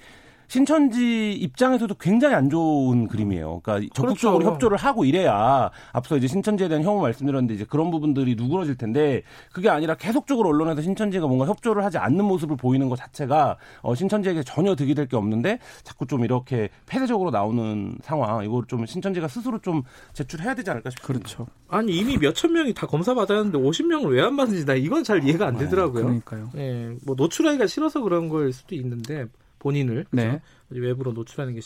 신천지 0.47 1.33
입장에서도 1.33 1.93
굉장히 1.95 2.35
안 2.35 2.49
좋은 2.49 3.07
그림이에요. 3.07 3.59
그러니까 3.63 3.89
적극적으로 3.93 4.39
그렇죠. 4.39 4.53
협조를 4.53 4.77
하고 4.77 5.03
이래야 5.03 5.69
앞서 5.91 6.15
이제 6.17 6.27
신천지에 6.27 6.67
대한 6.67 6.83
혐오 6.83 7.01
말씀드렸는데 7.01 7.53
이제 7.55 7.65
그런 7.65 7.91
부분들이 7.91 8.35
누그러질 8.35 8.75
텐데 8.77 9.23
그게 9.51 9.69
아니라 9.69 9.95
계속적으로 9.95 10.49
언론에서 10.49 10.81
신천지가 10.81 11.27
뭔가 11.27 11.45
협조를 11.45 11.83
하지 11.83 11.97
않는 11.97 12.23
모습을 12.23 12.55
보이는 12.55 12.87
것 12.89 12.95
자체가 12.95 13.57
어, 13.81 13.95
신천지에게 13.95 14.43
전혀 14.43 14.75
득이 14.75 14.93
될 14.95 15.07
게 15.07 15.15
없는데 15.15 15.59
자꾸 15.83 16.05
좀 16.05 16.25
이렇게 16.25 16.67
폐쇄적으로 16.85 17.31
나오는 17.31 17.97
상황 18.01 18.43
이걸 18.43 18.63
좀 18.67 18.85
신천지가 18.85 19.29
스스로 19.29 19.59
좀 19.59 19.83
제출해야 20.11 20.53
되지 20.53 20.69
않을까 20.69 20.89
싶습니다. 20.89 21.19
그렇죠. 21.19 21.47
아니 21.69 21.93
이미 21.97 22.17
몇천 22.17 22.51
명이 22.51 22.73
다 22.73 22.87
검사 22.87 23.13
받았는데 23.13 23.57
50명을 23.57 24.09
왜 24.11 24.21
안 24.21 24.35
받는지 24.35 24.65
나 24.65 24.73
이건 24.73 25.05
잘 25.05 25.23
이해가 25.23 25.47
안 25.47 25.57
되더라고요. 25.57 26.03
그러니까요. 26.03 26.49
예, 26.57 26.93
뭐 27.05 27.15
노출하기가 27.17 27.67
싫어서 27.67 28.01
그런 28.01 28.27
걸 28.27 28.51
수도 28.51 28.75
있는데 28.75 29.27
본인을 29.59 30.05
네. 30.11 30.41
외부로 30.69 31.11
노출하는 31.13 31.53
게 31.53 31.61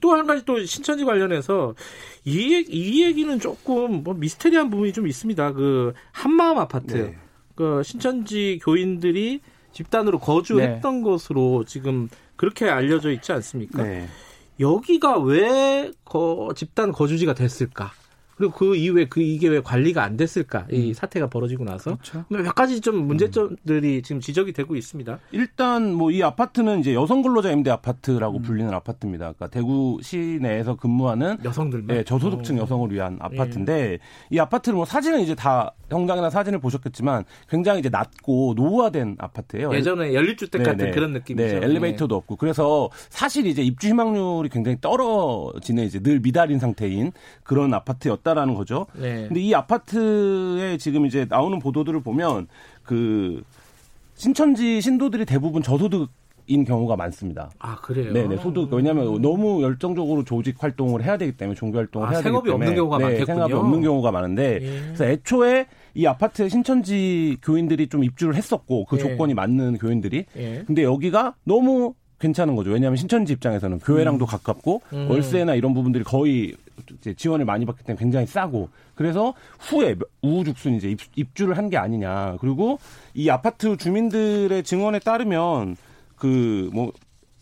또한 0.00 0.26
가지 0.26 0.44
또 0.44 0.64
신천지 0.64 1.04
관련해서 1.04 1.74
이, 2.24 2.54
얘기, 2.54 2.72
이 2.72 3.02
얘기는 3.04 3.38
조금 3.38 4.02
뭐 4.02 4.14
미스테리한 4.14 4.70
부분이 4.70 4.92
좀 4.92 5.06
있습니다. 5.06 5.52
그 5.52 5.92
한마음 6.12 6.58
아파트 6.58 6.94
네. 6.96 7.18
그 7.54 7.82
신천지 7.82 8.58
교인들이 8.62 9.40
집단으로 9.72 10.18
거주했던 10.20 11.02
것으로 11.02 11.64
지금 11.64 12.08
그렇게 12.36 12.68
알려져 12.68 13.10
있지 13.12 13.32
않습니까? 13.32 13.82
네. 13.82 14.08
여기가 14.60 15.18
왜 15.18 15.90
거- 16.04 16.52
집단 16.56 16.92
거주지가 16.92 17.34
됐을까? 17.34 17.92
그리고 18.36 18.52
그 18.54 18.76
이후에 18.76 19.06
그 19.08 19.20
이게 19.20 19.48
왜 19.48 19.60
관리가 19.60 20.02
안 20.02 20.16
됐을까? 20.16 20.66
이 20.70 20.94
사태가 20.94 21.28
벌어지고 21.28 21.64
나서 21.64 21.96
그렇죠. 21.96 22.24
몇 22.28 22.54
가지 22.54 22.80
좀 22.80 23.06
문제점들이 23.06 24.02
지금 24.02 24.20
지적이 24.20 24.52
되고 24.54 24.74
있습니다. 24.74 25.18
일단 25.32 25.92
뭐 25.92 26.14
이 26.14 26.22
아파트는 26.22 26.78
이제 26.78 26.94
여성 26.94 27.22
근로자 27.22 27.50
임대 27.50 27.70
음. 27.70 27.72
아파트라고 27.72 28.40
불리는 28.40 28.72
아파트입니다. 28.72 29.32
그러니까 29.32 29.48
대구 29.48 29.98
시내에서 30.00 30.76
근무하는 30.76 31.38
여성들만. 31.44 31.96
네, 31.96 32.04
저소득층 32.04 32.56
어. 32.56 32.62
여성을 32.62 32.92
위한 32.92 33.18
아파트인데 33.20 33.98
이 34.30 34.38
아파트를 34.38 34.76
뭐 34.76 34.84
사진은 34.84 35.20
이제 35.20 35.34
다 35.34 35.72
영상이나 35.90 36.30
사진을 36.30 36.60
보셨겠지만 36.60 37.24
굉장히 37.48 37.80
이제 37.80 37.88
낮고 37.88 38.54
노후화된 38.56 39.16
아파트예요. 39.18 39.74
예전에 39.74 40.14
연립주택 40.14 40.62
네, 40.62 40.70
같은 40.70 40.84
네. 40.86 40.90
그런 40.92 41.12
느낌이죠. 41.12 41.58
네, 41.60 41.66
엘리베이터도 41.66 42.14
없고 42.14 42.36
그래서 42.36 42.90
사실 43.08 43.46
이제 43.46 43.62
입주 43.62 43.88
희망률이 43.88 44.48
굉장히 44.50 44.78
떨어지는 44.80 45.84
이제 45.84 45.98
늘 46.00 46.20
미달인 46.20 46.60
상태인 46.60 47.10
그런 47.42 47.74
아파트였 47.74 48.22
다라는 48.24 48.54
거죠. 48.54 48.86
네. 48.94 49.26
근데 49.28 49.40
이 49.40 49.54
아파트에 49.54 50.76
지금 50.78 51.06
이제 51.06 51.26
나오는 51.28 51.58
보도들을 51.60 52.02
보면 52.02 52.48
그 52.82 53.44
신천지 54.16 54.80
신도들이 54.80 55.26
대부분 55.26 55.62
저소득 55.62 56.08
인 56.46 56.64
경우가 56.64 56.94
많습니다. 56.96 57.50
아 57.58 57.76
그래요. 57.76 58.12
네네 58.12 58.36
소득 58.36 58.70
왜냐하면 58.70 59.22
너무 59.22 59.62
열정적으로 59.62 60.24
조직 60.24 60.62
활동을 60.62 61.02
해야 61.02 61.16
되기 61.16 61.32
때문에 61.32 61.54
종교 61.56 61.78
활동을 61.78 62.06
아, 62.06 62.10
해야 62.10 62.18
되기 62.18 62.28
생업이 62.28 62.50
때문에 62.50 62.66
없는 62.66 62.76
경우가 62.76 62.98
네, 62.98 63.04
많겠군요. 63.04 63.26
생업이 63.34 63.52
없는 63.54 63.80
경우가 63.80 64.12
많은데 64.12 64.58
예. 64.60 64.80
그래서 64.82 65.04
애초에 65.06 65.66
이 65.94 66.04
아파트에 66.06 66.50
신천지 66.50 67.38
교인들이 67.42 67.86
좀 67.88 68.04
입주를 68.04 68.34
했었고 68.34 68.84
그 68.84 68.96
예. 68.96 69.00
조건이 69.00 69.32
맞는 69.32 69.78
교인들이 69.78 70.26
예. 70.36 70.64
근데 70.66 70.82
여기가 70.82 71.34
너무 71.44 71.94
괜찮은 72.20 72.56
거죠. 72.56 72.72
왜냐하면 72.72 72.96
신천지 72.96 73.32
입장에서는 73.32 73.78
교회랑도 73.78 74.26
가깝고 74.26 74.82
음. 74.92 75.10
월세나 75.10 75.54
이런 75.54 75.72
부분들이 75.72 76.04
거의 76.04 76.54
지원을 77.16 77.44
많이 77.44 77.64
받기 77.64 77.84
때문에 77.84 77.98
굉장히 78.00 78.26
싸고 78.26 78.68
그래서 78.94 79.34
후에 79.60 79.96
우후죽순 80.22 80.74
이제 80.74 80.90
입, 80.90 80.98
입주를 81.16 81.56
한 81.56 81.68
게 81.70 81.76
아니냐. 81.76 82.36
그리고 82.40 82.78
이 83.14 83.28
아파트 83.30 83.76
주민들의 83.76 84.62
증언에 84.64 84.98
따르면 84.98 85.76
그 86.16 86.70
뭐 86.72 86.92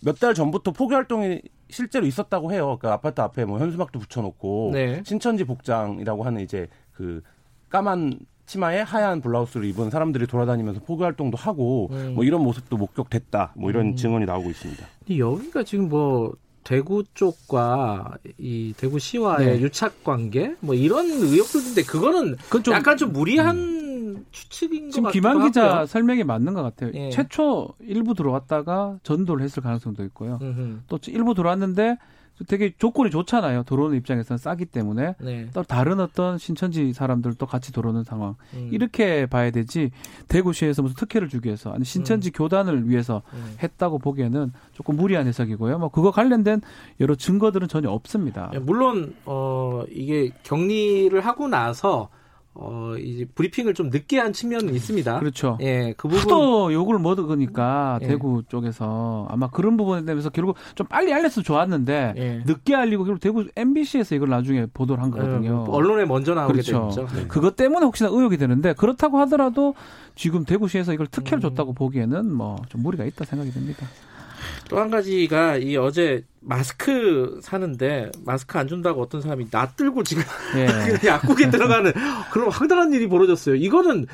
몇 0.05 0.19
달 0.19 0.35
전부터 0.35 0.73
포교 0.73 0.95
활동이 0.97 1.41
실제로 1.71 2.05
있었다고 2.07 2.53
해요. 2.53 2.77
그 2.81 2.89
아파트 2.89 3.21
앞에 3.21 3.45
뭐 3.45 3.59
현수막도 3.61 3.99
붙여놓고 4.01 4.71
네. 4.75 5.01
신천지 5.07 5.45
복장이라고 5.45 6.25
하는 6.25 6.41
이제 6.43 6.67
그 6.93 7.23
까만 7.69 8.19
치마에 8.47 8.81
하얀 8.81 9.21
블라우스를 9.21 9.65
입은 9.67 9.91
사람들이 9.91 10.27
돌아다니면서 10.27 10.81
포교 10.81 11.05
활동도 11.05 11.37
하고 11.39 11.89
음. 11.93 12.15
뭐 12.17 12.25
이런 12.25 12.43
모습도 12.43 12.77
목격됐다. 12.77 13.53
뭐 13.57 13.71
이런 13.71 13.95
증언이 13.97 14.27
나오고 14.27 14.51
있습니다. 14.51 14.85
근데 15.07 15.19
여기가 15.19 15.63
지금 15.63 15.89
뭐 15.89 16.35
대구 16.65 17.05
쪽과 17.15 18.19
이 18.39 18.75
대구시와의 18.77 19.47
네. 19.47 19.61
유착 19.61 20.05
관계 20.05 20.55
뭐 20.61 20.75
이런 20.75 21.07
의혹들인데 21.07 21.83
그거는 21.83 22.37
좀 22.63 22.75
약간 22.75 22.97
좀 22.97 23.13
무리한 23.13 24.25
추측인 24.31 24.87
것 24.87 24.91
지금 24.93 25.05
같기도 25.05 25.29
김한 25.31 25.47
기자 25.47 25.69
하고요. 25.69 25.87
설명이 25.87 26.25
맞는 26.25 26.55
것 26.55 26.63
같아요. 26.63 26.91
예. 26.95 27.11
최초 27.11 27.75
일부 27.81 28.15
들어왔다가 28.15 28.99
전도를 29.03 29.45
했을 29.45 29.63
가능성도 29.63 30.05
있고요. 30.05 30.39
음흠. 30.43 30.81
또 30.89 30.99
일부 31.09 31.35
들어왔는데 31.35 31.99
되게 32.49 32.73
조건이 32.79 33.11
좋잖아요. 33.11 33.65
들어오는 33.65 33.97
입장에서는 33.99 34.39
싸기 34.39 34.67
때문에 34.67 35.15
네. 35.21 35.49
또 35.53 35.63
다른 35.63 36.01
어떤 36.01 36.39
신천지 36.39 36.93
사람들도 36.93 37.45
같이 37.47 37.73
들어오는 37.73 38.05
상황 38.05 38.37
음. 38.55 38.69
이렇게 38.73 39.27
봐야 39.27 39.51
되지 39.51 39.91
대구시에서 40.29 40.83
무슨 40.83 40.97
특혜를 40.97 41.29
주기 41.29 41.49
위해서 41.49 41.73
아니 41.73 41.85
신천지 41.85 42.31
교단을 42.31 42.89
위해서 42.89 43.23
음. 43.35 43.57
했다고 43.63 43.99
보기에는 43.99 44.53
조금 44.73 44.97
무리한 44.97 45.27
해석이고요. 45.27 45.79
뭐 45.79 45.89
그거 45.89 46.11
관련된 46.11 46.61
여러 47.01 47.15
증거들은 47.15 47.69
전혀 47.69 47.91
없습니다. 47.91 48.51
예, 48.55 48.59
물론 48.59 49.15
어 49.25 49.85
이게 49.91 50.31
격리를 50.43 51.19
하고 51.21 51.49
나서 51.49 52.09
어 52.55 52.95
이제 52.99 53.25
브리핑을 53.35 53.73
좀 53.75 53.89
늦게 53.89 54.19
한 54.19 54.33
측면은 54.33 54.75
있습니다. 54.75 55.21
그렇죠. 55.21 55.57
예, 55.63 55.95
그 55.97 56.07
부분 56.09 56.23
하도 56.23 56.73
욕을 56.73 56.99
먹으니까 56.99 57.99
예. 58.03 58.07
대구 58.07 58.43
쪽에서 58.47 59.27
아마 59.31 59.49
그런 59.49 59.77
부분에 59.79 60.05
대해서 60.05 60.29
결국 60.29 60.57
좀 60.75 60.87
빨리 60.87 61.13
알렸으면 61.15 61.45
좋았는데 61.45 62.15
예. 62.17 62.43
늦게 62.45 62.75
알리고 62.75 63.05
결국 63.05 63.21
대구 63.21 63.47
MBC에서 63.57 64.15
이걸 64.15 64.29
나중에 64.29 64.67
보도를 64.67 65.03
한 65.03 65.11
거거든요. 65.11 65.65
어, 65.67 65.71
언론에 65.71 66.05
먼저 66.05 66.35
나오게 66.35 66.53
그렇죠. 66.53 66.89
됐죠. 66.89 67.07
네. 67.17 67.27
그것 67.27 67.57
때문에 67.57 67.87
혹시나 67.87 68.11
의혹이 68.11 68.37
되는데 68.37 68.75
그렇다고 68.75 69.19
하더라도 69.21 69.75
지금 70.15 70.45
대구시에서 70.45 70.93
이걸 70.93 71.07
특혜를 71.07 71.39
음. 71.39 71.41
줬다고 71.41 71.73
보기에는 71.73 72.31
뭐 72.33 72.57
좀 72.69 72.83
무리가 72.83 73.05
있다 73.05 73.25
생각이 73.25 73.51
듭니다. 73.51 73.87
또 74.69 74.79
한 74.79 74.91
가지가 74.91 75.59
이 75.59 75.77
어제 75.77 76.25
마스크 76.41 77.39
사는데 77.43 78.11
마스크 78.25 78.59
안 78.59 78.67
준다고 78.67 79.01
어떤 79.01 79.21
사람이 79.21 79.47
낯들고 79.51 80.03
지금 80.03 80.23
예. 80.57 80.67
약국에 81.07 81.51
들어가는 81.51 81.93
그런 82.33 82.51
황당한 82.51 82.93
일이 82.93 83.09
벌어졌어요. 83.09 83.55
이거는 83.55 84.07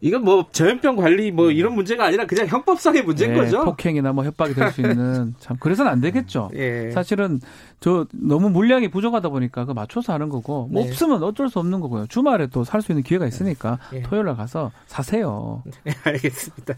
이건 0.00 0.22
뭐 0.24 0.46
전염병 0.52 0.96
관리 0.96 1.30
뭐 1.32 1.50
이런 1.50 1.74
문제가 1.74 2.04
아니라 2.06 2.24
그냥 2.26 2.46
형법상의 2.46 3.02
문제인 3.02 3.32
예, 3.32 3.36
거죠. 3.36 3.64
폭행이나 3.64 4.12
뭐 4.12 4.24
협박이 4.24 4.54
될 4.54 4.70
수 4.72 4.80
있는 4.80 5.34
참 5.40 5.56
그래서는 5.58 5.90
안 5.90 6.00
되겠죠. 6.00 6.50
예. 6.54 6.90
사실은 6.92 7.40
저 7.80 8.06
너무 8.12 8.48
물량이 8.50 8.88
부족하다 8.88 9.28
보니까 9.30 9.64
그 9.64 9.72
맞춰서 9.72 10.12
하는 10.12 10.28
거고 10.28 10.68
뭐 10.70 10.82
네. 10.84 10.88
없으면 10.90 11.22
어쩔 11.22 11.48
수 11.48 11.58
없는 11.58 11.80
거고요. 11.80 12.06
주말에 12.06 12.46
또 12.48 12.64
살 12.64 12.80
수 12.82 12.92
있는 12.92 13.02
기회가 13.02 13.26
있으니까 13.26 13.78
예. 13.92 14.02
토요일 14.02 14.26
날 14.26 14.36
가서 14.36 14.70
사세요. 14.86 15.62
네, 15.84 15.92
알겠습니다. 16.04 16.74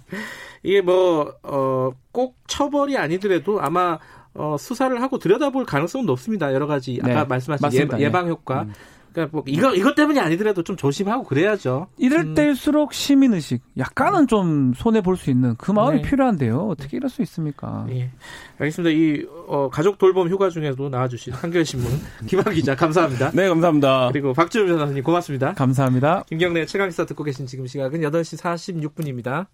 이게 0.62 0.80
뭐, 0.82 1.32
어, 1.42 1.90
꼭 2.12 2.36
처벌이 2.46 2.96
아니더라도 2.96 3.60
아마, 3.60 3.98
어, 4.34 4.56
수사를 4.58 5.00
하고 5.02 5.18
들여다볼 5.18 5.64
가능성은 5.64 6.06
높습니다. 6.06 6.52
여러 6.54 6.66
가지, 6.66 6.98
아까 7.02 7.14
네, 7.14 7.24
말씀하신 7.24 7.64
맞습니다. 7.66 8.00
예, 8.00 8.10
방 8.10 8.28
효과. 8.28 8.66
그러니까 9.12 9.37
뭐, 9.37 9.45
이거, 9.47 9.75
이것 9.75 9.95
때문이 9.95 10.19
아니더라도 10.19 10.62
좀 10.62 10.76
조심하고 10.76 11.25
그래야죠. 11.25 11.88
이럴 11.99 12.21
음. 12.21 12.35
때일수록 12.35 12.93
시민 12.93 13.35
의식 13.35 13.62
약간은 13.79 14.26
좀 14.26 14.73
손해 14.75 15.00
볼 15.00 15.21
수 15.21 15.31
있는 15.31 15.55
그 15.57 15.71
마음이 15.71 16.02
네. 16.02 16.02
필요한데요. 16.02 16.69
어떻게 16.69 16.97
이럴 16.97 17.11
수 17.11 17.23
있습니까? 17.23 17.87
예. 17.90 18.11
알겠습니다. 18.59 18.90
이, 18.90 19.26
어, 19.47 19.69
가족 19.71 19.99
돌봄 19.99 20.29
휴가 20.29 20.49
중에도 20.49 20.88
나와주신 20.88 21.33
한겨레 21.35 21.64
신문 21.64 21.90
김학 22.26 22.50
기자, 22.50 22.75
감사합니다. 22.75 23.31
네, 23.33 23.49
감사합니다. 23.49 24.09
그리고 24.12 24.33
박지훈 24.33 24.67
변호사님 24.67 25.02
고맙습니다. 25.02 25.52
감사합니다. 25.55 26.25
김경래 26.29 26.64
최강 26.67 26.88
기사 26.88 27.05
듣고 27.05 27.23
계신 27.25 27.47
지금 27.47 27.67
시각은 27.67 28.00
8시 28.00 28.40
46분입니다. 28.40 29.47